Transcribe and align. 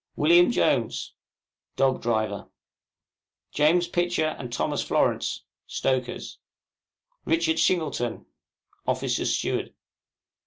WM. 0.17 0.49
JONES, 0.51 1.13
Dog 1.75 2.01
driver. 2.01 2.49
JAMES 3.51 3.87
PITCHER,} 3.89 4.29
Stokers. 4.35 4.57
THOMAS 4.57 4.81
FLORANCE,} 4.81 5.43
RICHARD 7.25 7.59
SHINGLETON, 7.59 8.25
Officers' 8.87 9.37
Steward. 9.37 9.75